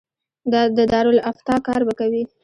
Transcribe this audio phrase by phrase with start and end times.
[0.75, 2.23] د دارالافتا کار به کوي.